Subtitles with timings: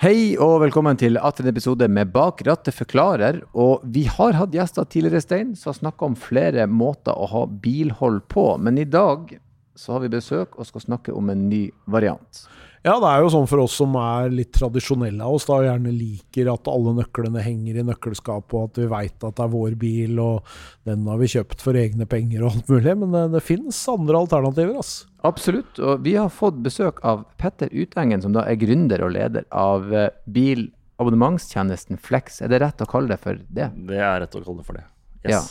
[0.00, 1.44] Hei og velkommen til 18.
[1.50, 3.42] episode med Bak rattet forklarer.
[3.52, 7.42] Og vi har hatt gjester tidligere, Stein, som har snakka om flere måter å ha
[7.44, 8.46] bilhold på.
[8.64, 9.34] Men i dag
[9.76, 12.40] så har vi besøk og skal snakke om en ny variant.
[12.80, 15.66] Ja, det er jo sånn for oss som er litt tradisjonelle av oss, da og
[15.66, 19.52] gjerne liker at alle nøklene henger i nøkkelskapet, og at vi veit at det er
[19.52, 20.54] vår bil, og
[20.88, 22.96] den har vi kjøpt for egne penger og alt mulig.
[23.02, 24.94] Men det, det finnes andre alternativer, ass.
[25.28, 25.76] Absolutt.
[25.84, 29.92] Og vi har fått besøk av Petter Utengen, som da er gründer og leder av
[29.92, 32.40] eh, bilabonnementstjenesten Flex.
[32.40, 33.68] Er det rett å kalle det for det?
[33.76, 34.86] Det er rett å kalle det for det.
[35.26, 35.34] Yes.
[35.36, 35.42] Ja.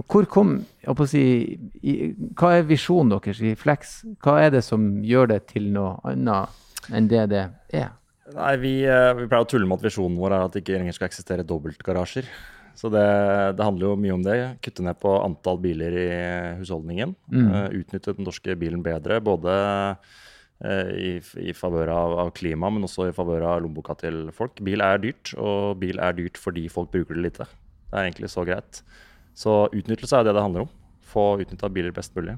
[0.00, 0.54] Hvor kom
[1.10, 1.24] si,
[1.84, 1.94] i,
[2.38, 3.98] Hva er visjonen deres i Flex?
[4.24, 7.42] Hva er det som gjør det til noe annet enn det det
[7.76, 7.92] er?
[8.32, 10.78] Nei, vi, eh, vi pleier å tulle med at visjonen vår er at det ikke
[10.78, 12.28] lenger skal eksistere dobbeltgarasjer.
[12.78, 13.04] Så det,
[13.58, 14.36] det, handler jo mye om det.
[14.64, 16.08] Kutte ned på antall biler i
[16.62, 17.14] husholdningen.
[17.28, 17.48] Mm.
[17.52, 19.20] Uh, utnytte den norske bilen bedre.
[19.24, 19.52] Både
[19.92, 24.62] uh, i, i favør av, av klima, men også i favør av lommeboka til folk.
[24.64, 27.48] Bil er dyrt, og bil er dyrt fordi folk bruker det lite.
[27.90, 28.80] Det er egentlig så greit.
[29.34, 30.72] Så utnyttelse er det det handler om.
[31.12, 32.36] Få utnytta biler best mulig.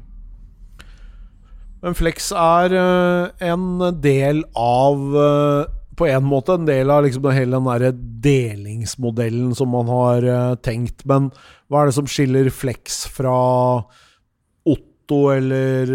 [1.84, 3.66] Men Flex er uh, en
[4.00, 5.66] del av uh,
[5.98, 7.90] På en måte en del av liksom hele den derre
[8.24, 11.04] delingsmodellen som man har uh, tenkt.
[11.04, 11.28] Men
[11.68, 13.36] hva er det som skiller Flex fra
[14.64, 15.92] Otto eller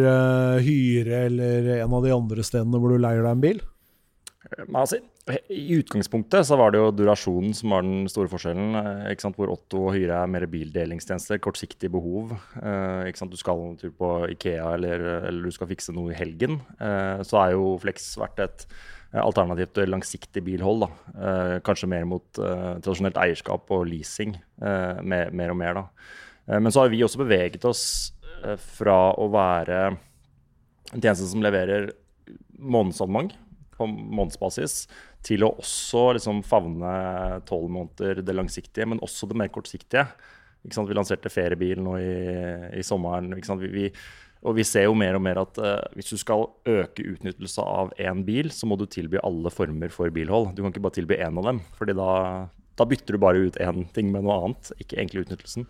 [0.62, 3.62] Hyre eller en av de andre stedene hvor du leier deg en bil?
[4.70, 8.78] Altså, i utgangspunktet så var det jo durasjonen som var den store forskjellen.
[8.80, 9.38] Eh, ikke sant?
[9.40, 12.34] Hvor Otto og Hyre er mer bildelingstjenester, kortsiktig behov.
[12.58, 13.34] Eh, ikke sant?
[13.34, 16.60] Du skal en tur på Ikea eller, eller, du skal fikse noe i helgen.
[16.82, 20.88] Eh, så er jo Flex vært et eh, alternativt til langsiktig bilhold.
[20.88, 21.20] Da.
[21.30, 24.38] Eh, kanskje mer mot eh, tradisjonelt eierskap og leasing.
[24.60, 25.78] Mer, mer, og mer.
[25.78, 26.58] Da.
[26.60, 27.84] men så har vi også beveget oss
[28.76, 31.94] fra å være en tjeneste som leverer
[32.60, 33.32] månedsabonnement
[33.80, 34.84] på månedsbasis
[35.26, 36.92] til å også liksom favne
[37.50, 40.06] tolv måneder det langsiktige, men også det mer kortsiktige.
[40.64, 42.16] Vi lanserte feriebil nå i,
[42.80, 43.32] i sommeren.
[43.32, 43.86] Vi, vi,
[44.44, 47.94] og vi ser jo mer og mer at uh, hvis du skal øke utnyttelse av
[48.00, 50.54] én bil, så må du tilby alle former for bilhold.
[50.56, 52.12] Du kan ikke bare tilby én av dem, fordi da,
[52.80, 55.68] da bytter du bare ut én ting med noe annet, ikke egentlig utnyttelsen.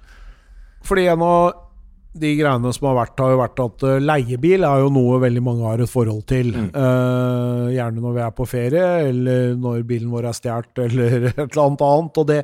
[0.85, 1.68] Fordi en av
[2.17, 5.43] de greiene som har vært, har jo vært at uh, leiebil er jo noe veldig
[5.45, 6.51] mange har et forhold til.
[6.55, 6.69] Mm.
[6.73, 11.43] Uh, gjerne når vi er på ferie, eller når bilen vår er stjålet, eller et
[11.43, 12.21] eller annet annet.
[12.23, 12.39] Og det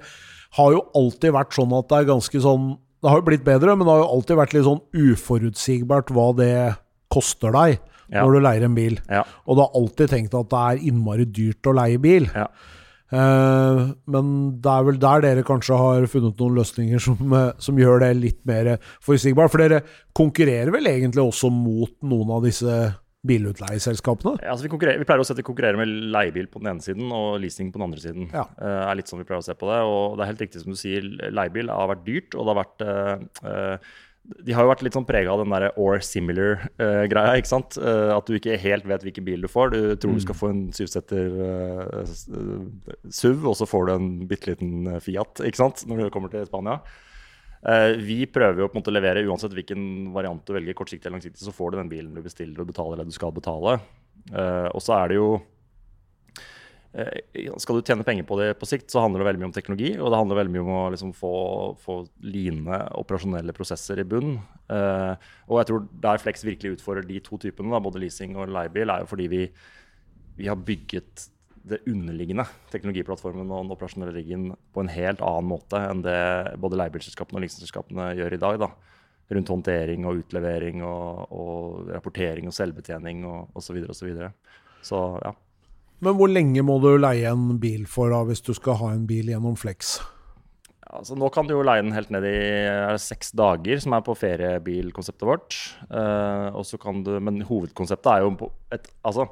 [0.60, 2.70] har jo alltid vært sånn at det er ganske sånn
[3.04, 6.30] Det har jo blitt bedre, men det har jo alltid vært litt sånn uforutsigbart hva
[6.38, 6.54] det
[7.14, 7.76] koster deg
[8.10, 8.22] ja.
[8.22, 8.96] når du leier en bil.
[9.10, 9.22] Ja.
[9.46, 12.26] Og du har alltid tenkt at det er innmari dyrt å leie bil.
[12.34, 12.48] Ja.
[13.14, 14.30] Uh, men
[14.64, 18.12] det er vel der dere kanskje har funnet noen løsninger som, uh, som gjør det
[18.18, 19.54] litt mer forutsigbart.
[19.54, 19.84] For dere
[20.18, 22.80] konkurrerer vel egentlig også mot noen av disse
[23.26, 24.40] bilutleieselskapene?
[24.44, 27.40] Ja, altså vi, vi, pleier å sette konkurrerer med leiebil på den ene siden og
[27.42, 28.28] leasing på den andre siden.
[28.34, 28.48] Ja.
[28.58, 29.80] Uh, er litt sånn vi pleier å se på det.
[29.86, 32.62] Og det er helt riktig som du sier, leiebil har vært dyrt, og det har
[32.64, 32.86] vært
[34.26, 37.34] de har jo vært litt sånn prega av den der or similar-greia.
[37.36, 37.78] Uh, ikke sant?
[37.78, 39.74] Uh, at du ikke helt vet hvilken bil du får.
[39.74, 40.18] Du tror mm.
[40.18, 42.04] du skal få en syvsetter uh,
[43.06, 45.86] SUV, og så får du en bitte liten Fiat ikke sant?
[45.90, 46.80] når du kommer til Spania.
[47.98, 51.18] vi prøver jo på en måte å levere uansett hvilken variant du velger, kortsiktig eller
[51.18, 53.80] langsiktig, så får du den bilen du bestiller og betaler det du skal betale.
[54.74, 55.55] og så er det jo Eh,
[57.60, 59.92] skal du tjene penger på det på sikt, så handler det veldig mye om teknologi.
[60.00, 61.36] Og det handler veldig mye om å liksom få,
[61.82, 64.38] få line operasjonelle prosesser i bunn.
[64.72, 65.14] Uh,
[65.50, 68.94] og jeg tror der Flex virkelig utfordrer de to typene, da, både leasing og leiebil,
[68.94, 69.44] er jo fordi vi,
[70.40, 71.28] vi, har bygget
[71.66, 76.20] det underliggende teknologiplattformen og den operasjonelle riggen på en helt annen måte enn det
[76.62, 78.60] både leiebilselskapene og leasingselskapene gjør i dag.
[78.68, 78.74] da
[79.34, 83.66] rundt håndtering og utlevering og, og rapportering og selvbetjening og osv.
[83.66, 85.32] Så, videre, og så, så ja.
[86.06, 89.08] Men hvor lenge må du leie en bil for da, hvis du skal ha en
[89.10, 89.98] bil gjennom Flex?
[90.86, 92.36] Altså, nå kan du jo leie den helt ned i
[93.02, 95.58] seks dager, som er på feriebilkonseptet vårt.
[95.90, 96.54] Uh,
[97.04, 99.26] du, men hovedkonseptet er jo et, altså,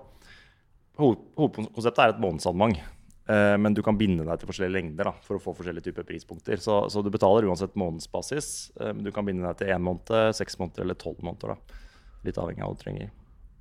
[0.99, 2.81] hoved, hovedkonseptet er et månedsabonnement.
[3.29, 6.09] Uh, men du kan binde deg til forskjellige lengder da, for å få forskjellige typer
[6.09, 6.59] prispunkter.
[6.59, 8.51] Så, så du betaler uansett månedsbasis.
[8.81, 11.53] Uh, men du kan binde deg til én måned, seks måneder eller tolv måneder.
[11.53, 11.81] Da.
[12.25, 13.17] Litt avhengig av hva du trenger.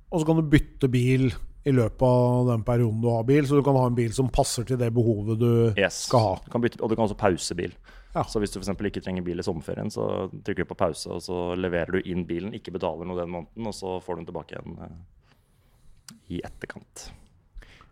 [0.09, 1.29] Og så kan du bytte bil
[1.63, 4.29] i løpet av den perioden du har bil, så du kan ha en bil som
[4.33, 6.03] passer til det behovet du yes.
[6.09, 6.33] skal ha.
[6.43, 7.71] Du kan bytte, og du kan også pause bil.
[8.13, 8.25] Ja.
[8.29, 8.73] Så hvis du f.eks.
[8.75, 12.27] ikke trenger bil i sommerferien, så trykker du på pause, og så leverer du inn
[12.29, 14.97] bilen, ikke betaler noe den måneden, og så får du den tilbake igjen eh,
[16.35, 17.07] i etterkant.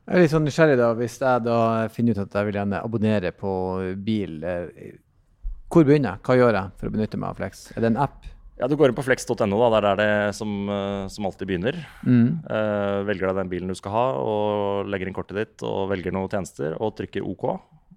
[0.01, 0.91] Jeg er litt sånn nysgjerrig, da.
[0.97, 1.62] Hvis jeg da
[1.94, 3.53] finner ut at jeg vil gjerne abonnere på
[4.03, 4.94] bil, eh,
[5.71, 6.25] hvor begynner jeg?
[6.27, 7.65] Hva gjør jeg for å benytte meg av Flex?
[7.71, 8.27] Er det en app?
[8.61, 9.69] Ja, Du går inn på flex.no, da.
[9.79, 11.79] Der er det som, eh, som alltid begynner.
[12.05, 12.45] Mm.
[12.45, 16.13] Eh, velger deg den bilen du skal ha, og legger inn kortet ditt og velger
[16.13, 17.47] noen tjenester og trykker OK.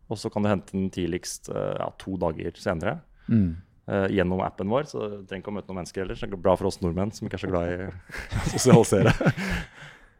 [0.09, 3.57] Og så kan du hente den tidligst eh, ja, to dager senere Mm.
[3.89, 4.85] eh, gjennom appen vår.
[4.89, 6.17] Så du trenger ikke å møte noen mennesker heller.
[6.17, 9.13] Så det er bra for oss nordmenn som ikke er så glad i å sosialisere.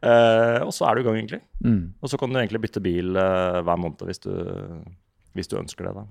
[0.05, 1.39] Eh, og så er du i gang, egentlig.
[1.65, 1.93] Mm.
[2.03, 4.29] Og så kan du egentlig bytte bil eh, hver måned hvis du,
[5.33, 5.93] hvis du ønsker det.
[5.95, 6.03] da.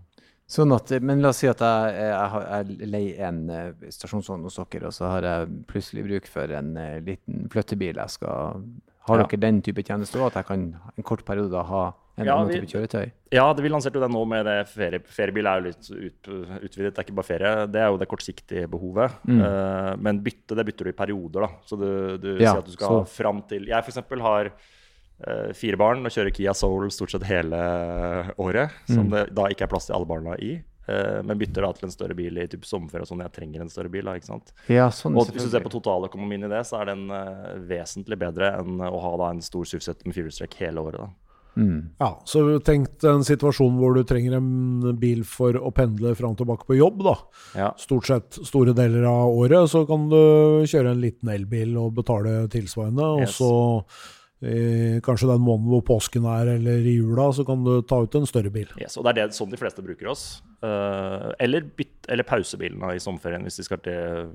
[0.46, 2.42] Sånn at, men la oss si at jeg, jeg,
[2.76, 6.76] jeg leier en eh, stasjonsvogn hos dere, og så har jeg plutselig bruk for en
[6.76, 7.96] eh, liten flyttebil.
[7.96, 8.60] Jeg skal,
[9.08, 9.24] har Ja.
[9.26, 10.66] dere den type tjeneste òg, at jeg kan
[10.98, 11.84] en kort periode da ha
[12.20, 13.10] en Ja, annen vi- type kjøretøy?
[13.32, 16.28] Ja, det, vi lanserte jo den nå med det ferie, feriebil er jo litt ut,
[16.62, 16.92] utvidet.
[16.94, 17.54] Det er ikke bare ferie.
[17.66, 19.16] Det er jo det kortsiktige behovet.
[19.26, 19.40] Mm.
[19.42, 21.40] Uh, men bytte det bytter du i perioder.
[21.48, 21.48] da.
[21.66, 21.88] Så du,
[22.18, 23.98] du Ja, sier at du skal så- fram til Jeg f.eks.
[24.20, 24.52] har
[25.54, 27.56] fire barn og kjører Kia Soul stort sett hele
[28.38, 28.70] året.
[28.90, 29.10] Som Mm.
[29.10, 30.62] det da ikke er plass til alle barna i.
[30.86, 33.22] Eh, men bytter da til en større bil i typ sommerferie og sånn.
[33.24, 34.04] Jeg trenger en større bil.
[34.04, 34.52] da, ikke sant?
[34.68, 38.18] Ja, sånn Og hvis du ser på totaløkonomien i det, så er den eh, vesentlig
[38.18, 40.98] bedre enn å ha da en stor SUV-sett med firehjulstrekk hele året.
[40.98, 41.08] da.
[41.56, 41.90] Mm.
[42.00, 46.38] Ja, så tenk en situasjon hvor du trenger en bil for å pendle fram og
[46.38, 47.14] tilbake på jobb, da.
[47.54, 47.70] Ja.
[47.78, 52.48] Stort sett store deler av året, så kan du kjøre en liten elbil og betale
[52.50, 53.20] tilsvarende.
[53.22, 53.40] Yes.
[53.40, 53.94] Og så
[54.44, 58.18] eh, kanskje den måneden hvor påsken er, eller i jula, så kan du ta ut
[58.18, 58.70] en større bil.
[58.80, 60.24] Yes, og det er det, sånn de fleste bruker oss.
[60.64, 64.32] Uh, eller, byt, eller pausebilene i sommerferien hvis de skal til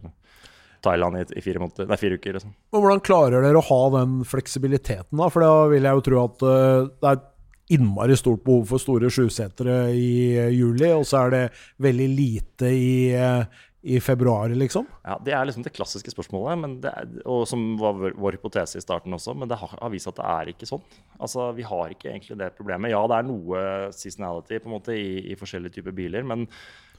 [0.86, 2.40] Thailand i, i fire, måneder, nei, fire uker.
[2.44, 2.54] sånn.
[2.74, 5.32] Men hvordan klarer dere å ha den fleksibiliteten, da?
[5.34, 7.26] For da vil jeg jo tro at uh, det er
[7.70, 11.42] innmari stort behov for store sjusetere i juli, og så er det
[11.86, 13.46] veldig lite i, eh,
[13.82, 14.88] i februar, liksom.
[15.04, 19.16] Ja, Det er liksom det klassiske spørsmålet, er, og som var vår, hypotese i starten
[19.16, 19.36] også.
[19.38, 20.84] Men det har, har vist at det er ikke sånn.
[21.20, 22.92] Altså, Vi har ikke egentlig det problemet.
[22.92, 23.64] Ja, det er noe
[23.96, 26.44] seasonality på en måte i, i forskjellige typer biler, men,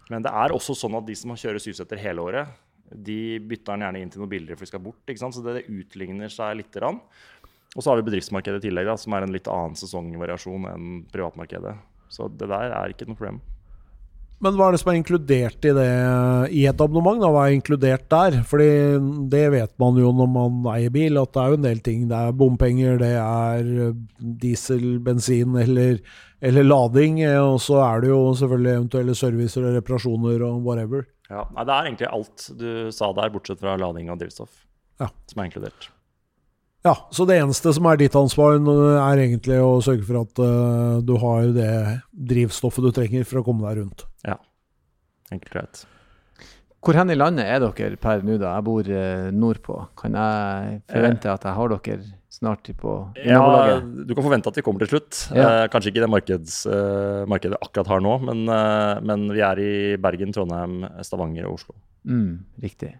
[0.09, 2.49] men det er også sånn at de som kjører syvseter hele året,
[2.91, 5.05] de bytter den gjerne inn til noen billigere for de skal bort.
[5.06, 5.37] ikke sant?
[5.37, 6.99] Så det, det utligner seg lite grann.
[7.76, 10.88] Og så har vi bedriftsmarkedet i tillegg, da, som er en litt annen sesongvariasjon enn
[11.12, 11.76] privatmarkedet.
[12.11, 13.38] Så det der er ikke noe problem.
[14.41, 15.89] Men hva er det som er inkludert i det
[16.57, 17.21] i et abonnement?
[17.21, 17.29] da?
[17.29, 18.39] Hva er inkludert der?
[18.49, 18.69] Fordi
[19.33, 22.07] det vet man jo når man eier bil, at det er jo en del ting.
[22.09, 23.93] Det er bompenger, det er eh,
[24.41, 26.01] diesel, bensin eller,
[26.41, 27.21] eller lading.
[27.45, 31.05] Og så er det jo selvfølgelig eventuelle servicer og reparasjoner og whatever.
[31.29, 34.65] Ja, Det er egentlig alt du sa der, bortsett fra lading og drivstoff,
[34.99, 35.13] Ja.
[35.31, 35.91] som er inkludert.
[36.87, 41.00] Ja, så det eneste som er ditt ansvar, er egentlig å sørge for at uh,
[41.05, 41.73] du har det
[42.32, 44.06] drivstoffet du trenger for å komme deg rundt.
[44.25, 44.38] Ja.
[45.31, 45.82] Enkelt og greit.
[46.81, 48.55] Hvor hen i landet er dere per nå, da?
[48.56, 49.77] Jeg bor uh, nordpå.
[50.00, 52.00] Kan jeg forvente at jeg har dere
[52.31, 55.21] snart på i Ja, du kan forvente at vi kommer til slutt.
[55.37, 55.65] Ja.
[55.65, 59.61] Uh, kanskje ikke det markeds, eh, markedet akkurat har nå, men, eh, men vi er
[59.61, 61.76] i Bergen, Trondheim, Stavanger og Oslo.
[62.09, 62.94] Mm, riktig.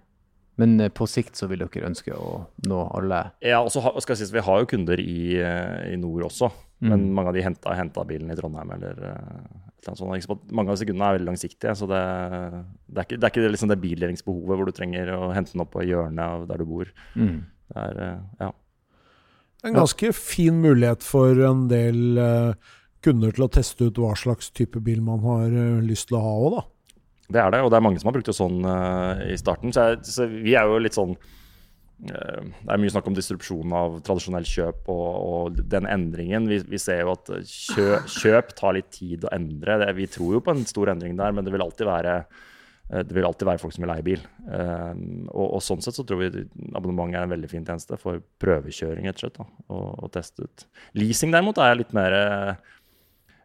[0.61, 3.21] Men eh, på sikt så vil dere ønske å nå alle?
[3.47, 6.51] Ja, og så skal jeg si, Vi har jo kunder i, eh, i nord også,
[6.81, 7.11] men Mm.
[7.17, 8.71] mange av de henta, henta bilen i Trondheim.
[8.73, 9.43] eller eh,
[9.81, 10.53] et eller annet sånt.
[10.53, 12.01] Mange av disse kundene er veldig langsiktige, så det,
[12.89, 15.63] det er ikke det, er ikke liksom det bildelingsbehovet hvor du trenger å hente den
[15.65, 16.91] opp på hjørnet av der du bor.
[17.17, 17.39] Mm.
[17.71, 18.51] Det er, ja.
[19.65, 22.19] En ganske fin mulighet for en del
[23.05, 25.49] kunder til å teste ut hva slags type bil man har
[25.85, 26.63] lyst til å ha òg, da.
[27.31, 29.75] Det er det, og det er mange som har brukt det sånn uh, i starten.
[29.75, 33.77] Så, jeg, så vi er jo litt sånn uh, Det er mye snakk om distrupsjon
[33.77, 36.51] av tradisjonell kjøp og, og den endringen.
[36.51, 39.79] Vi, vi ser jo at kjø, kjøp tar litt tid å endre.
[39.85, 42.23] Det, vi tror jo på en stor endring der, men det vil alltid være
[42.91, 44.23] det vil alltid være folk som vil leie bil.
[44.51, 46.41] Og, og sånn sett så tror vi
[46.75, 49.37] abonnement er en veldig fin tjeneste for prøvekjøring, rett og.
[49.37, 50.65] Da, og, teste ut.
[50.99, 52.17] Leasing derimot er litt mer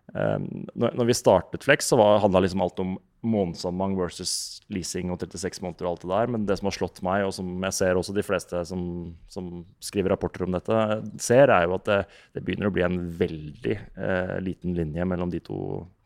[0.10, 4.32] når, når vi startet Flex, så handla liksom alt om månedsabonnement versus
[4.74, 6.34] leasing og 36 måneder og alt det der.
[6.34, 8.84] Men det som har slått meg, og som jeg ser også de fleste som,
[9.32, 9.50] som
[9.84, 10.82] skriver rapporter om dette,
[11.22, 12.02] ser, er jo at det,
[12.38, 15.60] det begynner å bli en veldig eh, liten linje mellom de to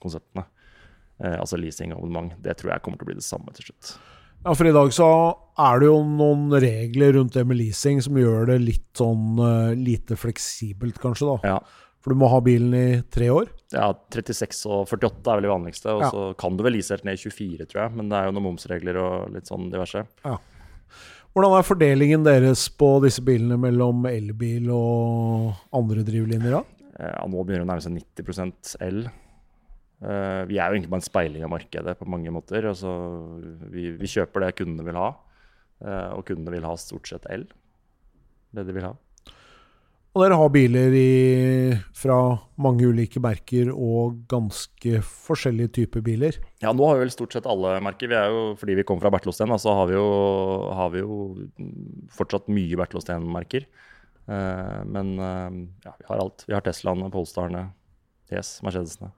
[0.04, 0.46] konseptene.
[1.20, 2.38] Eh, altså leasing og abonnement.
[2.44, 3.98] Det tror jeg kommer til å bli det samme til slutt.
[4.40, 5.10] Ja, for i dag så
[5.60, 9.76] er det jo noen regler rundt det med leasing som gjør det litt sånn uh,
[9.76, 11.56] lite fleksibelt, kanskje, da.
[11.56, 11.88] Ja.
[12.00, 13.50] For du må ha bilen i tre år.
[13.75, 15.91] Ja, 36 og 48 er vel det vanligste.
[15.91, 16.10] Og Ja.
[16.13, 17.96] så kan du vel lease helt ned i 24, tror jeg.
[17.98, 20.06] Men det er jo noen momsregler og litt sånn diverse.
[20.24, 26.51] Hvordan er fordelingen deres på disse bilene mellom elbil og andre drivlinjer?
[26.51, 26.63] da?
[27.00, 29.10] Eh, Ja, nå begynner det å nærme seg 90 el.
[30.00, 32.63] Uh, vi er jo egentlig bare en speiling av markedet på mange måter.
[32.63, 32.88] Altså,
[33.70, 35.10] vi, vi kjøper det kundene vil ha,
[35.84, 37.44] uh, og kundene vil ha stort sett el.
[38.56, 38.94] Det de vil ha.
[40.18, 41.10] Og dere har biler i,
[41.94, 42.16] fra
[42.58, 46.39] mange ulike merker og ganske forskjellige typer biler.
[46.63, 48.10] Ja, nå har vi vel stort sett alle merker.
[48.10, 50.08] Vi er jo, fordi vi kommer fra Bertelåsten, så har vi jo,
[50.80, 51.20] har vi jo
[52.18, 53.70] fortsatt mye Bertelåsten-merker.
[54.30, 55.54] Uh, men uh,
[55.86, 56.44] ja, vi har alt.
[56.50, 57.68] Vi har Teslaene, Polestarene,
[58.34, 59.13] yes, Mercedesene.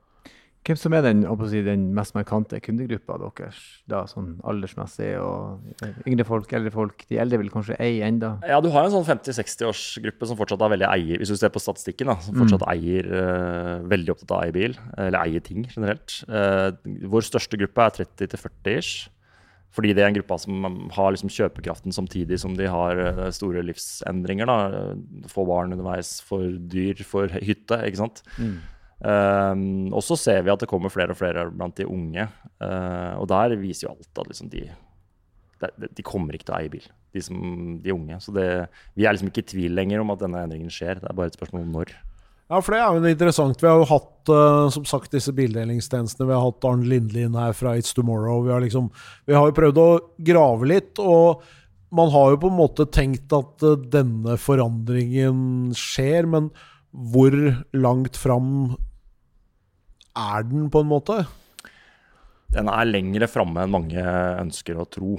[0.62, 5.10] Hvem som er den, si, den mest markante kundegruppa deres, da, sånn aldersmessig?
[5.18, 7.06] og Yngre folk, eldre folk?
[7.10, 8.36] De eldre vil kanskje eie enda?
[8.46, 11.64] Ja, du har en sånn 50-60-årsgruppe som fortsatt er veldig eier, hvis du ser på
[11.64, 12.74] statistikken, da, som fortsatt mm.
[12.76, 16.20] eier uh, veldig opptatt av å eie bil, eller eier ting generelt.
[16.30, 16.70] Uh,
[17.10, 19.10] vår største gruppe er 30-40-ish.
[19.72, 23.00] Fordi det er en gruppe som har liksom kjøpekraften samtidig som de har
[23.32, 24.50] store livsendringer.
[24.50, 27.80] da, Få barn underveis, for dyr, for hytte.
[27.88, 28.20] ikke sant?
[28.36, 28.58] Mm.
[29.02, 32.28] Um, og så ser vi at det kommer flere og flere blant de unge.
[32.62, 34.68] Uh, og der viser jo alt at liksom de,
[35.64, 37.42] de, de, kommer ikke til å eie bil, de, som,
[37.82, 38.20] de unge.
[38.22, 38.48] Så det,
[38.94, 41.02] vi er liksom ikke i tvil lenger om at denne endringen skjer.
[41.02, 41.96] Det er bare et spørsmål om når.
[42.52, 43.64] Ja, for det er jo interessant.
[43.64, 46.28] Vi har jo hatt uh, som sagt disse bildelingstjenestene.
[46.30, 48.44] Vi har hatt Arne Lindli inn her fra It's Tomorrow.
[48.46, 48.92] Vi har, liksom,
[49.26, 49.90] vi har jo prøvd å
[50.30, 51.02] grave litt.
[51.02, 51.42] og
[51.92, 56.52] man har jo på en måte tenkt at uh, denne forandringen skjer, men
[56.92, 57.36] hvor
[57.72, 58.78] langt fram
[60.18, 61.22] er den, på en måte?
[62.52, 64.04] Den er lengre framme enn mange
[64.42, 65.18] ønsker å tro.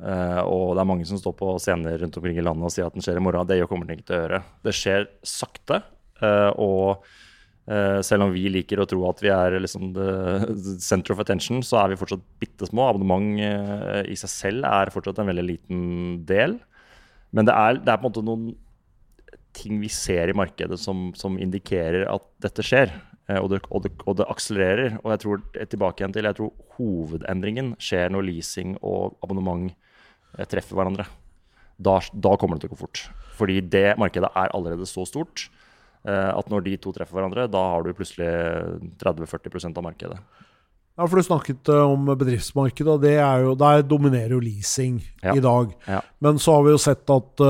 [0.00, 2.86] Uh, og det er mange som står på scener rundt omkring i landet og sier
[2.86, 3.48] at den skjer i morgen.
[3.48, 4.44] Det kommer den ikke til å gjøre.
[4.64, 5.82] Det skjer sakte.
[6.22, 7.04] Uh, og
[7.68, 11.60] uh, selv om vi liker å tro at vi er liksom the center of attention,
[11.66, 12.88] så er vi fortsatt bitte små.
[12.88, 15.84] Abonnement i seg selv er fortsatt en veldig liten
[16.28, 16.56] del.
[17.36, 18.50] Men det er, det er på en måte noen
[19.56, 22.92] ting vi ser i markedet som, som indikerer at dette skjer.
[23.30, 24.98] Eh, og det, og, det, og det, akselererer.
[25.02, 30.46] Og jeg tror tilbake igjen til, jeg tror hovedendringen skjer når leasing og abonnement eh,
[30.50, 31.06] treffer hverandre.
[31.80, 33.06] Da, da, kommer det til å gå fort.
[33.38, 35.46] Fordi det markedet er allerede så stort
[36.04, 38.30] eh, at når de to treffer hverandre, da har du plutselig
[39.00, 40.20] 30-40% av markedet.
[40.98, 45.32] Ja, for Du snakket om bedriftsmarkedet, og det er jo, der dominerer jo leasing ja.
[45.32, 45.70] i dag.
[45.88, 46.02] Ja.
[46.20, 47.44] Men så har vi jo sett at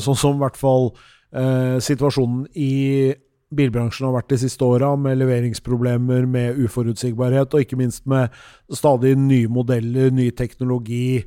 [0.00, 0.94] sånn som i hvert fall
[1.36, 3.12] eh, situasjonen i
[3.56, 8.34] bilbransjen har vært de siste åra, med leveringsproblemer, med uforutsigbarhet, og ikke minst med
[8.72, 11.24] stadig nye modeller, ny teknologi,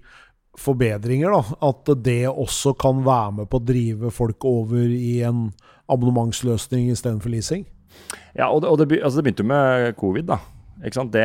[0.60, 5.50] forbedringer, da, at det også kan være med på å drive folk over i en
[5.90, 7.66] abonnementsløsning istedenfor leasing?
[8.38, 10.30] Ja, og det, og det, altså det begynte jo med covid.
[10.30, 10.40] da.
[10.80, 11.24] Det,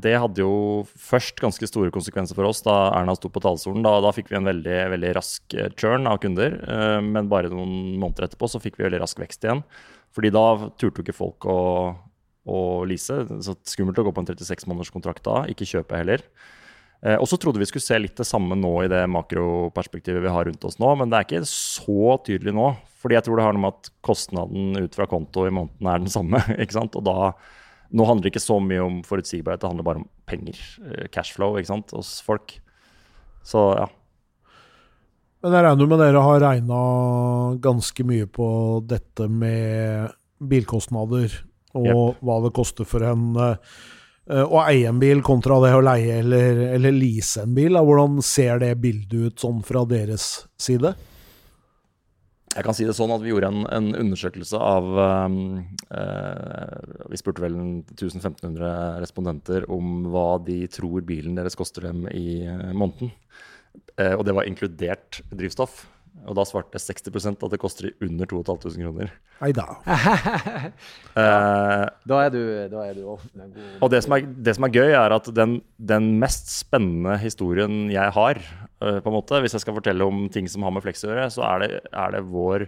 [0.00, 3.84] det, hadde jo først ganske store konsekvenser for oss da Erna sto på talerstolen.
[3.84, 6.56] Da, da, fikk vi en veldig, veldig rask eh, churn av kunder.
[6.64, 9.60] Eh, men bare noen måneder etterpå så fikk vi veldig rask vekst igjen.
[10.14, 10.44] Fordi da
[10.78, 11.60] turte jo ikke folk å,
[12.46, 13.16] å lease.
[13.42, 16.22] Så skummelt å gå på en 36 måneders kontrakt da, ikke kjøpe heller.
[17.04, 20.32] Eh, og så trodde vi skulle se litt det samme nå i det makroperspektivet vi
[20.32, 22.70] har rundt oss nå, men det er ikke så tydelig nå.
[23.02, 26.00] Fordi jeg tror det har noe med at kostnaden ut fra konto i måneden er
[26.00, 26.40] den samme.
[26.62, 26.96] ikke sant?
[26.96, 27.34] Og da,
[27.92, 30.62] nå handler det ikke så mye om forutsigbarhet, det handler bare om penger.
[30.88, 32.56] Eh, cashflow ikke sant, hos folk.
[33.44, 33.90] Så ja.
[35.44, 36.76] Men jeg regner med dere har regna
[37.60, 38.46] ganske mye på
[38.88, 41.34] dette med bilkostnader,
[41.76, 42.22] og yep.
[42.24, 43.58] hva det koster for en uh,
[44.24, 47.76] å eie en bil kontra det å leie eller, eller lease en bil.
[47.76, 50.94] Hvordan ser det bildet ut sånn fra deres side?
[52.54, 54.86] Jeg kan si det sånn at Vi gjorde en, en undersøkelse av
[55.26, 55.38] um,
[55.90, 62.46] uh, Vi spurte vel 1500 respondenter om hva de tror bilen deres koster dem i
[62.46, 63.12] uh, måneden.
[63.98, 65.84] Eh, og det var inkludert drivstoff.
[66.24, 69.10] Og da svarte 60% at det koster under 2500 kroner.
[69.40, 69.64] Hei da.
[69.82, 69.86] uh,
[72.10, 72.40] da er du,
[72.70, 73.02] da er du
[73.82, 77.90] Og det som, er, det som, er, gøy, er at den, den mest spennende historien
[77.92, 78.40] jeg har,
[78.80, 81.10] uh, på en måte, hvis jeg skal fortelle om ting som har med Flex å
[81.10, 82.60] gjøre, så er det, er det vår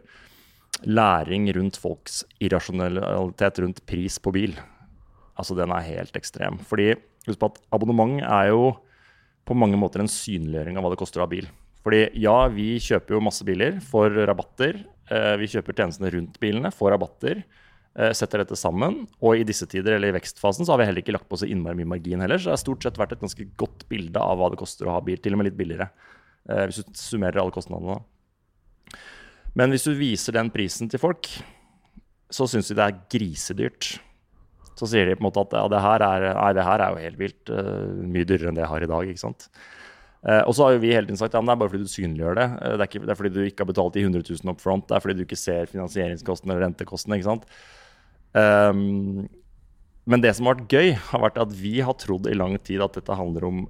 [0.84, 4.52] læring rundt folks irrasjonalitet rundt pris på bil.
[5.38, 6.58] Altså, den er helt ekstrem.
[6.66, 6.96] Fordi
[7.28, 8.74] husk på at abonnement er jo
[9.46, 11.46] på mange måter en synliggjøring av hva det koster å ha bil.
[11.86, 14.80] Fordi ja, vi kjøper jo masse biler for rabatter.
[15.06, 17.44] Eh, vi kjøper tjenestene rundt bilene for rabatter.
[17.96, 19.04] Eh, setter dette sammen.
[19.22, 21.46] Og i disse tider, eller i vekstfasen, så har vi heller ikke lagt på så
[21.46, 22.42] innmari mye margin heller.
[22.42, 24.96] Så det har stort sett vært et ganske godt bilde av hva det koster å
[24.96, 25.20] ha bil.
[25.22, 25.88] Til og med litt billigere.
[26.50, 28.00] Eh, hvis du summerer alle kostnadene.
[29.56, 31.30] Men hvis du viser den prisen til folk,
[32.34, 33.94] så syns de det er grisedyrt
[34.76, 36.92] så sier de på en måte at ja, det her er, nei, det her er
[36.92, 39.08] jo helt vilt uh, mye dyrere enn det jeg har i dag.
[39.12, 39.48] ikke sant?
[40.26, 41.88] Uh, og så har jo vi hele tiden sagt ja, men det er bare fordi
[41.88, 42.46] du synliggjør det.
[42.58, 44.60] Uh, det, er ikke, det, er fordi du ikke har betalt de 100 000 up
[44.60, 44.86] front.
[44.88, 47.16] Det er fordi du ikke ser finansieringskosten eller rentekosten.
[47.16, 47.48] ikke sant?
[48.36, 49.26] Um,
[50.06, 52.84] men det som har vært gøy, har vært at vi har trodd i lang tid
[52.84, 53.64] at dette handler om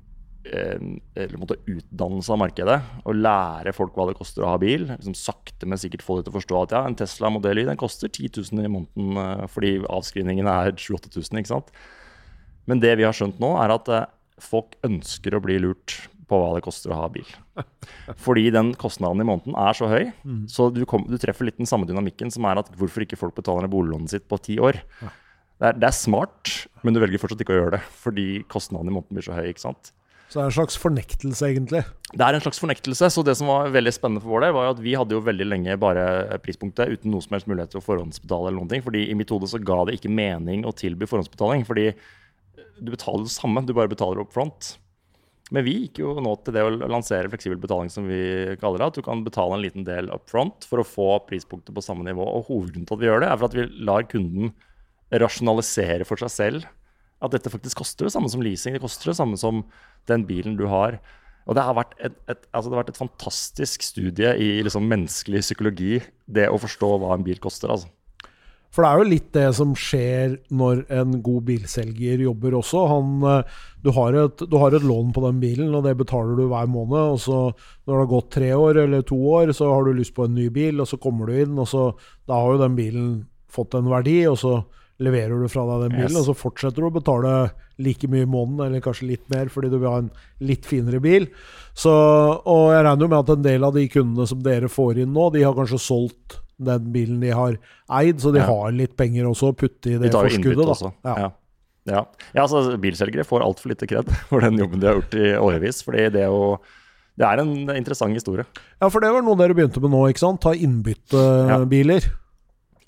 [0.55, 4.87] eller måtte utdanne seg av markedet og lære folk hva det koster å ha bil.
[4.91, 7.67] Liksom sakte, men sikkert få dem til å forstå at ja, en Tesla Modell Y
[7.69, 11.41] den koster 10 000 i måneden uh, fordi avskrivningen er 7000-8000.
[11.41, 11.73] ikke sant?
[12.67, 14.05] Men det vi har skjønt nå, er at uh,
[14.43, 17.27] folk ønsker å bli lurt på hva det koster å ha bil.
[18.25, 20.41] Fordi den kostnaden i måneden er så høy, mm.
[20.51, 23.37] så du, kom, du, treffer litt den samme dynamikken som er at hvorfor ikke folk
[23.39, 24.81] betaler ned boliglånet sitt på ti år.
[24.99, 26.51] Det, er, det, er, smart,
[26.83, 29.47] men du velger fortsatt ikke å gjøre det fordi kostnaden i måneden blir så høy.
[29.53, 29.95] ikke sant?
[30.27, 31.83] Så det er en slags fornektelse, egentlig?
[32.11, 33.11] Det er en slags fornektelse.
[33.15, 35.47] Så det som var veldig spennende for vår del, var at vi hadde jo veldig
[35.47, 38.83] lenge bare prispunktet uten noe som helst mulighet til å forhåndsbetale eller noen ting.
[38.83, 41.63] Fordi i mitt hode så ga det ikke mening å tilby forhåndsbetaling.
[41.69, 41.93] Fordi
[42.83, 44.75] du betaler det samme, du bare betaler up front.
[45.55, 48.89] Men vi gikk jo nå til det å lansere fleksibel betaling, som vi kaller det.
[48.91, 52.03] At du kan betale en liten del up front for å få prispunktet på samme
[52.09, 52.27] nivå.
[52.27, 54.57] Og hovedgrunnen til at vi gjør det, er for at vi lar kunden
[55.23, 56.67] rasjonalisere for seg selv
[57.25, 58.77] at dette faktisk koster det samme som leasing.
[58.77, 59.65] Det koster det samme som
[60.11, 60.99] den bilen du har.
[61.47, 64.89] Og det har vært et, et, altså det har vært et fantastisk studie i liksom
[64.91, 67.71] menneskelig psykologi, det å forstå hva en bil koster.
[67.71, 67.89] altså.
[68.75, 72.83] For det er jo litt det som skjer når en god bilselger jobber også.
[72.91, 76.37] Han, eh, du, har et, du, har et, lån på den bilen, og det betaler
[76.37, 77.15] du hver måned.
[77.15, 80.13] Og så når det har gått tre år eller to år, så har du lyst
[80.19, 81.89] på en ny bil, og så kommer du inn, og så
[82.27, 83.11] Da har jo den bilen
[83.49, 84.59] fått en verdi, og så
[85.03, 86.19] leverer du fra deg den bilen, yes.
[86.23, 87.33] og så fortsetter du å betale
[87.83, 90.11] like mye i måneden, eller kanskje litt mer, fordi du vil ha en
[90.49, 91.29] litt finere bil.
[91.77, 95.03] Så, og jeg regner jo med at en del av de kundene som dere får
[95.05, 97.59] inn nå, de har kanskje solgt den bilen de har
[97.99, 98.49] eid, så de ja.
[98.49, 100.65] har litt penger også å putte i det forskuddet.
[100.65, 100.93] Også.
[101.05, 101.19] Ja.
[101.21, 101.29] Ja.
[101.93, 102.03] ja.
[102.33, 105.83] ja altså, bilselgere får altfor lite kred for den jobben de har gjort i årevis.
[105.85, 106.57] fordi det, jo,
[107.21, 108.49] det er en interessant historie.
[108.81, 110.41] Ja, for det var noe dere begynte med nå, ikke sant?
[110.47, 112.09] Ta innbyttebiler.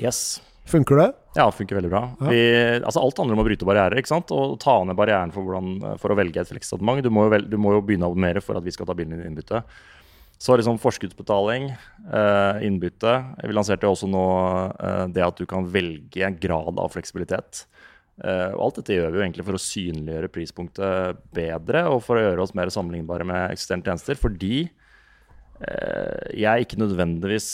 [0.00, 0.38] Yes.
[0.68, 1.08] Funker det?
[1.36, 2.02] Ja, det funker veldig bra.
[2.28, 2.40] Vi,
[2.82, 4.32] altså alt handler om å bryte barrierer ikke sant?
[4.34, 7.00] og ta ned barrieren for, hvordan, for å velge et fleksabonnement.
[7.04, 7.08] Du,
[7.48, 9.62] du, må jo begynne å abonnere for at vi skal ta bilen din i innbytte.
[10.38, 13.14] Så liksom forskuddsbetaling, eh, innbytte.
[13.42, 14.26] Vi lanserte også nå
[14.76, 17.64] eh, det at du kan velge en grad av fleksibilitet.
[18.22, 22.18] Eh, og alt dette gjør vi jo egentlig for å synliggjøre prispunktet bedre og for
[22.18, 24.20] å gjøre oss mer sammenlignbare med eksisterende tjenester.
[24.20, 24.68] Fordi
[26.38, 27.48] jeg ikke nødvendigvis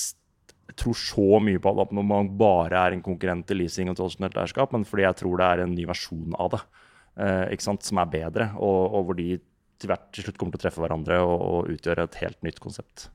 [0.81, 4.75] tror så mye på at man bare er en konkurrent til leasing og tradisjonelt eierskap,
[4.75, 6.65] men fordi jeg tror det er en ny versjon av det
[7.15, 9.37] som er bedre, og, og hvor de
[9.81, 12.61] til hvert til slutt kommer til å treffe hverandre og, og utgjøre et helt nytt
[12.63, 13.09] konsept.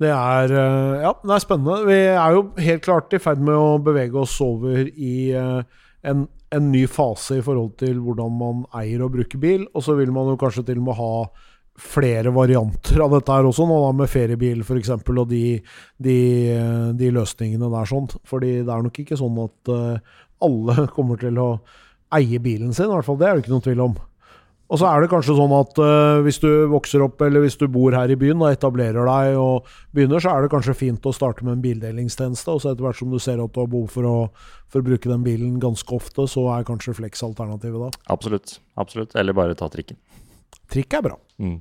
[0.00, 1.84] Det er, eh, ja, det er spennende.
[1.84, 6.24] Vi er jo helt klart i ferd med å bevege oss over i eh, en,
[6.56, 9.66] en, ny fase i forhold til hvordan man eier og bruker bil.
[9.74, 11.12] Og så vil man jo kanskje til og med ha
[11.80, 14.92] flere varianter av dette her også, nå da med feriebil f.eks.
[14.98, 15.44] og de,
[15.96, 16.18] de,
[16.96, 17.88] de, løsningene der.
[17.88, 18.16] sånt.
[18.28, 21.50] Fordi det er nok ikke sånn at uh, alle kommer til å
[22.16, 23.18] eie bilen sin, i hvert fall.
[23.20, 23.98] Det er det ikke noen tvil om.
[24.70, 27.64] Og så er det kanskje sånn at uh, hvis du vokser opp, eller hvis du
[27.72, 31.14] bor her i byen og etablerer deg og begynner, så er det kanskje fint å
[31.14, 32.54] starte med en bildelingstjeneste.
[32.54, 34.14] Og så etter hvert som du ser at du har behov for å,
[34.70, 37.90] for å bruke den bilen ganske ofte, så er kanskje Flex alternativet da.
[38.14, 38.60] Absolutt.
[38.78, 39.18] Absolutt.
[39.18, 39.98] Eller bare ta trikken.
[40.70, 41.18] Trikk er bra.
[41.40, 41.60] Mm.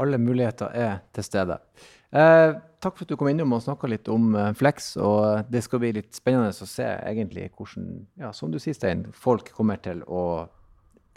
[0.00, 1.58] Alle muligheter er til stede.
[2.10, 4.94] Eh, takk for at du kom innom og snakka litt om uh, Flex.
[4.96, 9.06] og Det skal bli litt spennende å se egentlig hvordan ja, som du sier, Stein,
[9.12, 10.48] folk kommer til å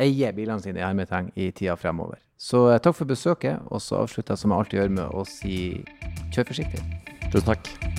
[0.01, 2.21] eie bilene sine i hermetegn i tida fremover.
[2.37, 5.25] Så eh, takk for besøket, og så avslutter jeg som jeg alltid gjør med å
[5.29, 5.57] si
[6.33, 6.85] kjør forsiktig.
[7.29, 7.92] Tusen takk.